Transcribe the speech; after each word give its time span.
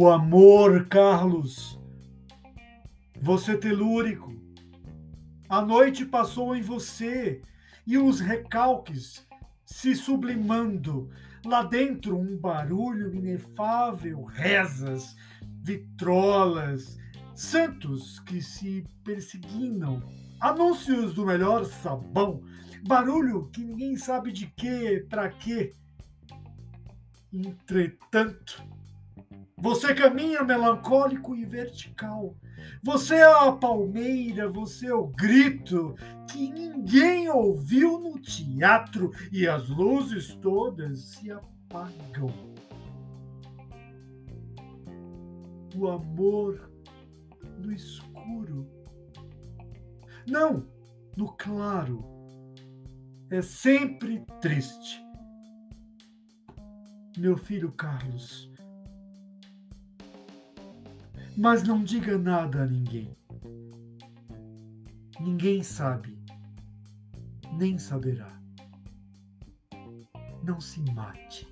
O 0.00 0.08
amor, 0.08 0.86
Carlos. 0.86 1.76
Você 3.20 3.56
telúrico. 3.56 4.32
A 5.48 5.60
noite 5.60 6.06
passou 6.06 6.54
em 6.54 6.62
você 6.62 7.42
e 7.84 7.98
os 7.98 8.20
recalques 8.20 9.26
se 9.66 9.96
sublimando. 9.96 11.10
Lá 11.44 11.64
dentro, 11.64 12.16
um 12.16 12.36
barulho 12.36 13.12
inefável, 13.12 14.22
rezas, 14.22 15.16
vitrolas, 15.64 16.96
santos 17.34 18.20
que 18.20 18.40
se 18.40 18.86
perseguinam, 19.02 20.00
anúncios 20.38 21.12
do 21.12 21.26
melhor 21.26 21.64
sabão, 21.64 22.44
barulho 22.86 23.50
que 23.52 23.64
ninguém 23.64 23.96
sabe 23.96 24.30
de 24.30 24.46
que, 24.46 25.00
para 25.10 25.28
quê. 25.28 25.72
Entretanto, 27.32 28.62
você 29.60 29.92
caminha 29.92 30.44
melancólico 30.44 31.34
e 31.34 31.44
vertical. 31.44 32.36
Você 32.82 33.16
é 33.16 33.24
a 33.24 33.50
palmeira, 33.50 34.48
você 34.48 34.86
é 34.86 34.94
o 34.94 35.08
grito 35.08 35.96
que 36.30 36.48
ninguém 36.50 37.28
ouviu 37.28 37.98
no 37.98 38.20
teatro 38.20 39.10
e 39.32 39.48
as 39.48 39.68
luzes 39.68 40.34
todas 40.36 41.00
se 41.00 41.32
apagam. 41.32 42.32
O 45.76 45.88
amor 45.88 46.70
no 47.58 47.72
escuro. 47.72 48.68
Não, 50.26 50.66
no 51.16 51.32
claro. 51.32 52.04
É 53.28 53.42
sempre 53.42 54.24
triste. 54.40 55.04
Meu 57.16 57.36
filho 57.36 57.72
Carlos 57.72 58.48
mas 61.38 61.62
não 61.62 61.84
diga 61.84 62.18
nada 62.18 62.64
a 62.64 62.66
ninguém. 62.66 63.16
Ninguém 65.20 65.62
sabe, 65.62 66.18
nem 67.52 67.78
saberá. 67.78 68.42
Não 70.42 70.60
se 70.60 70.80
mate. 70.92 71.46